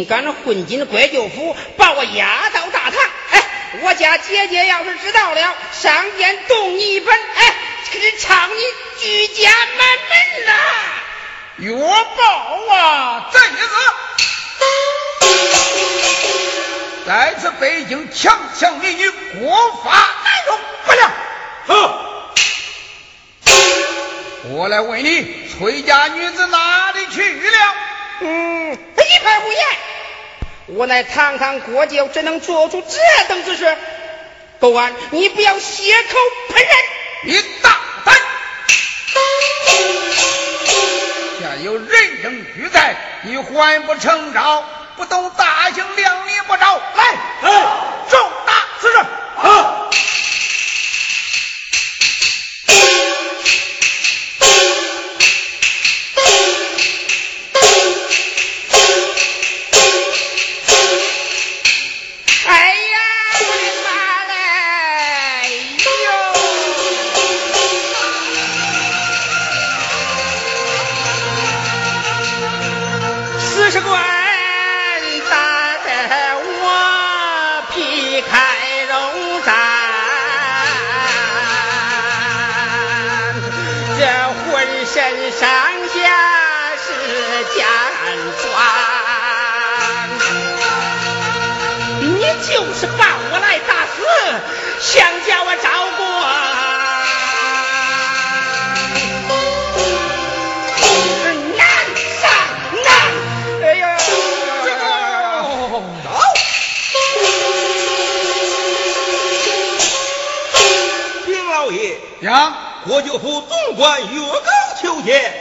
[0.00, 2.98] 竟敢混进国舅府，把我押到大堂。
[3.32, 3.44] 哎，
[3.82, 7.54] 我家姐姐要是知道了，上殿动你一本，哎，
[7.92, 8.62] 可是唱你
[8.98, 10.52] 居家满门呐！
[11.58, 11.76] 岳
[12.16, 13.46] 报啊，这子，
[17.06, 19.90] 在此北京强抢民女，国法
[20.24, 21.10] 难容，不了。
[21.66, 22.14] 好，
[24.48, 27.74] 我来问你，崔家女子哪里去了？
[28.22, 29.60] 嗯，一派胡言！
[30.74, 33.76] 我乃堂堂国舅，怎能做出这等之事？
[34.60, 36.18] 狗安，你不要血口
[36.50, 36.74] 喷人！
[37.24, 38.14] 你大胆！
[41.38, 44.64] 现有人证俱在，你还不成招？
[44.96, 46.80] 不懂大刑量力不着？
[46.94, 47.50] 来，重
[92.42, 94.02] 是把我来打死，
[94.80, 96.02] 想叫我照顾？
[101.56, 101.60] 难
[102.20, 102.22] 上
[102.84, 102.88] 难！
[103.62, 103.64] 哎
[112.22, 112.34] 呀，
[112.86, 115.34] 国舅府总管岳高求见。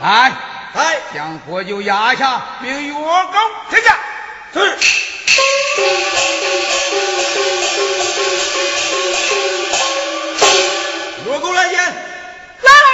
[0.00, 0.47] 来。
[0.74, 3.98] 来，将国舅压下，命岳高天下。
[4.52, 4.78] 是。
[11.26, 11.78] 岳高来见。
[11.78, 12.88] 来了。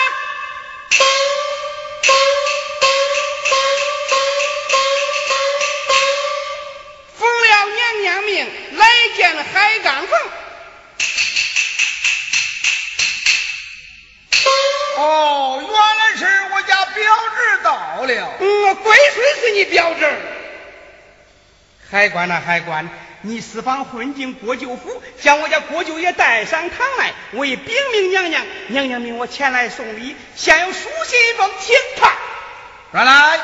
[7.18, 8.86] 奉了娘娘命，来
[9.16, 10.18] 见海刚凤。
[14.96, 15.68] 哦，原
[17.96, 18.32] 到了。
[18.40, 20.10] 嗯，贵孙是你表侄。
[21.90, 22.88] 海关呐，海关，
[23.22, 28.44] 你私访混进国舅府，将我家国舅爷带上堂来，为禀明娘娘。
[28.68, 32.12] 娘娘命我前来送礼，现有书信一封，请看。
[32.92, 33.40] 转来。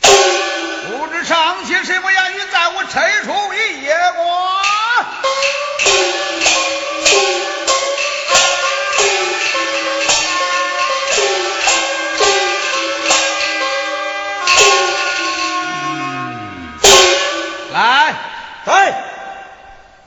[0.00, 4.62] 不知上写什么言语，在我陈处一夜过。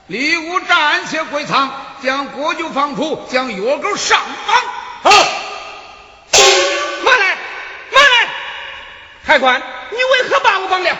[0.07, 1.71] 李武暂且归仓，
[2.03, 4.55] 将国舅放出，将药狗上绑。
[5.03, 5.27] 好，
[7.03, 7.37] 慢来，
[7.91, 8.29] 慢来，
[9.23, 9.61] 海关，
[9.91, 10.97] 你为何把我绑了？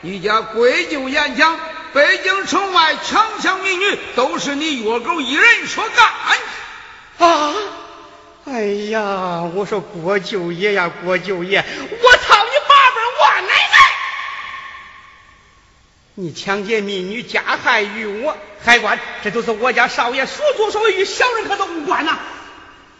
[0.00, 1.56] 你家贵舅演讲，
[1.92, 7.28] 北京城外强抢民女，都是你药狗一人所干。
[7.28, 7.54] 啊！
[8.44, 11.64] 哎呀，我说国舅爷呀，国舅爷，
[12.02, 12.11] 我
[16.22, 22.16] 你抢劫民女，加害于我，海关，这都是我家少爷所作所为，与小人可都无关呐！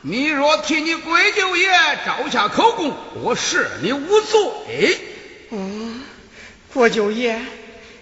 [0.01, 1.71] 你若替你鬼舅爷
[2.05, 2.93] 招下口供，
[3.23, 4.99] 我赦你无罪。
[5.51, 6.03] 嗯，
[6.75, 7.41] 国舅爷，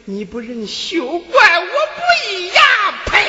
[0.06, 2.62] 你不认休怪我不义呀！
[3.04, 3.22] 呸！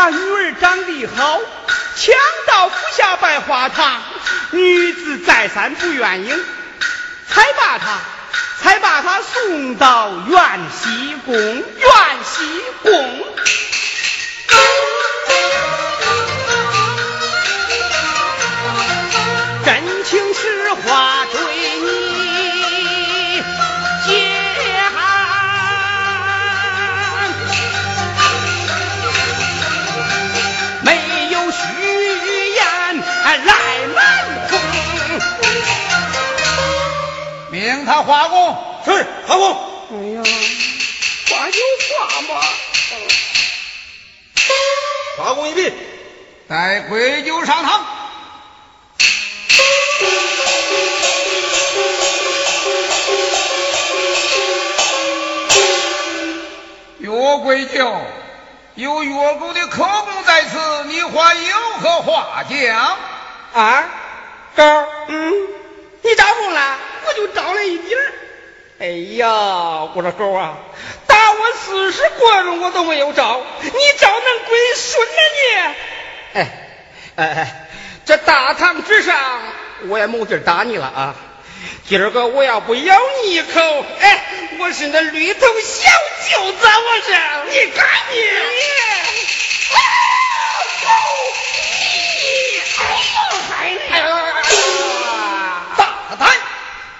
[0.00, 1.40] 他女儿长得好，
[1.96, 2.14] 强
[2.46, 4.00] 到府下百花堂，
[4.52, 6.32] 女子再三不愿意，
[7.28, 7.98] 才把他，
[8.62, 11.34] 才把他送到元熙宫。
[11.34, 11.64] 元
[12.24, 13.24] 熙宫。
[19.64, 21.57] 真情实话对
[46.48, 47.84] 带归酒上堂。
[57.00, 58.00] 岳贵酒，
[58.76, 62.96] 有岳狗的口供在此，你还有何话讲？
[63.52, 63.84] 啊，
[64.56, 65.34] 高，嗯，
[66.00, 67.98] 你招供了，我就招了一点。
[68.80, 68.86] 哎
[69.18, 69.28] 呀，
[69.94, 70.56] 我说狗啊，
[71.06, 75.74] 打我四十棍我都没有招，你招能归顺呢你？
[76.34, 76.50] 哎
[77.16, 77.68] 哎哎，
[78.04, 79.16] 这大堂之上
[79.88, 81.14] 我也没地打你了啊。
[81.86, 84.24] 今儿个我要不咬你一口，哎，
[84.58, 85.90] 我是那绿头小
[86.30, 87.12] 舅子，我是
[87.50, 88.16] 你看你！
[89.74, 89.80] 哎
[90.84, 90.88] 呦，
[93.90, 94.04] 哎呦，
[95.76, 95.80] 大
[96.18, 96.28] 胆！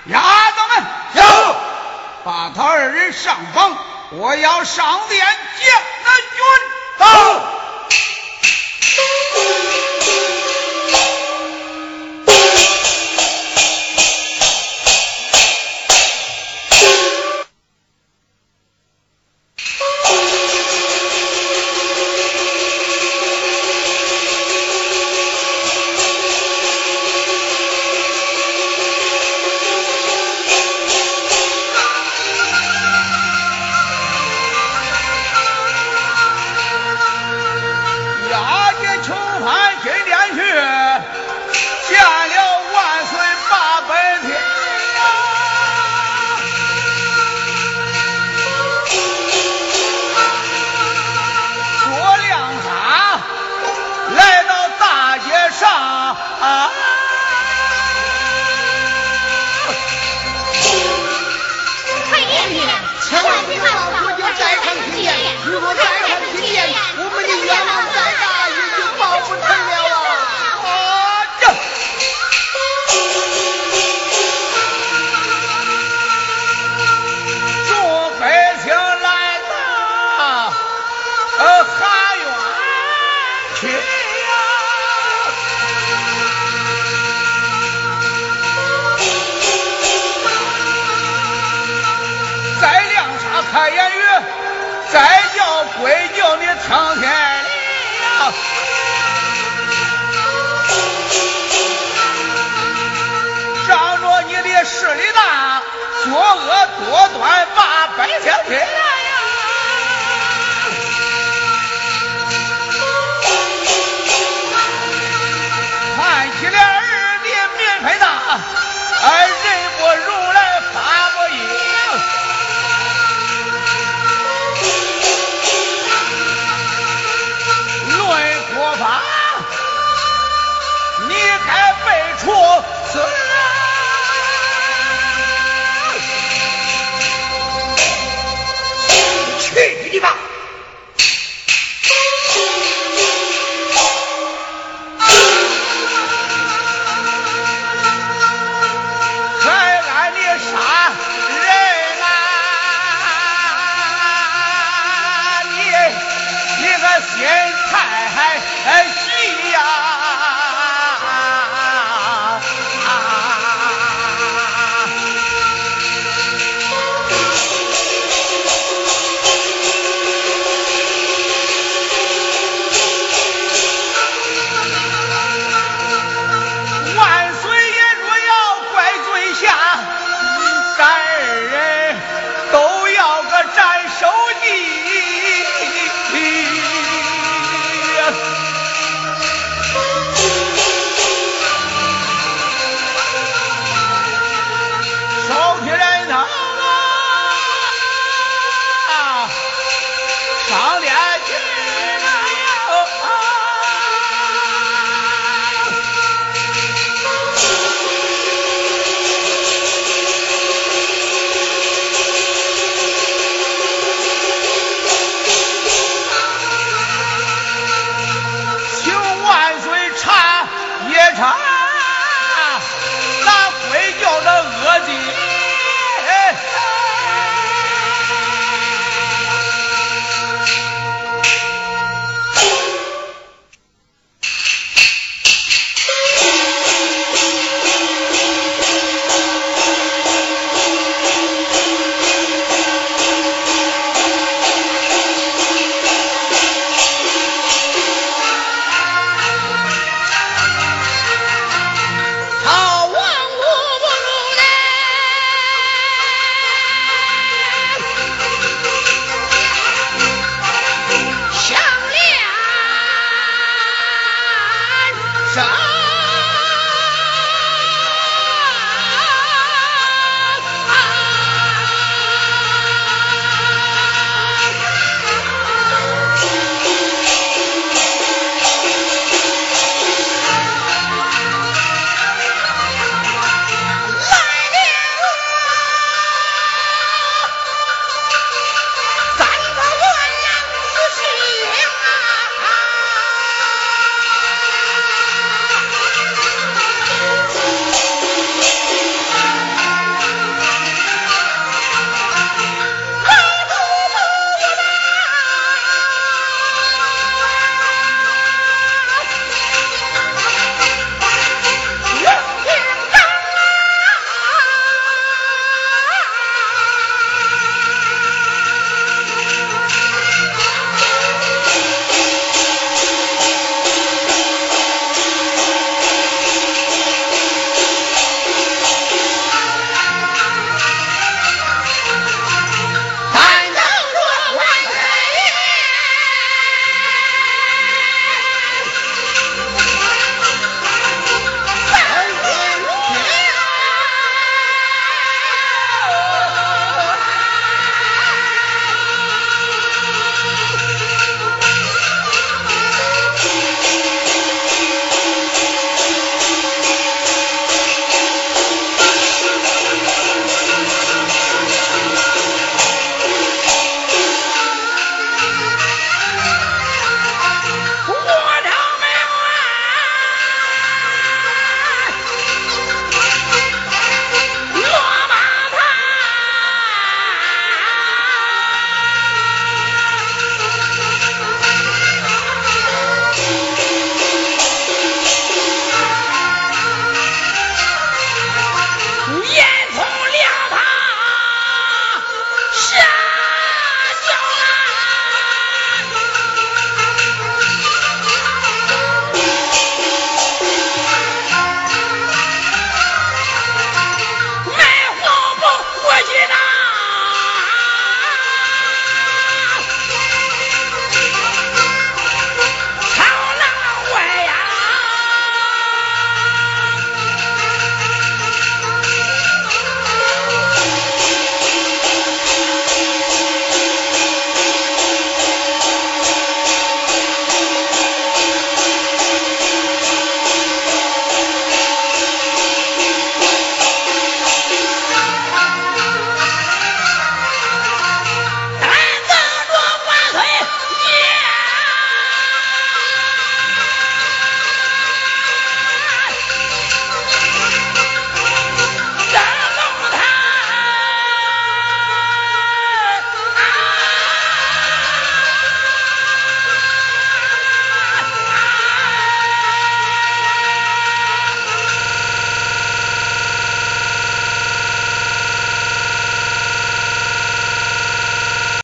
[0.07, 0.19] 丫
[0.53, 0.73] 头们，
[1.15, 1.23] 有
[2.25, 3.79] 把他二人上房，
[4.13, 5.25] 我要上殿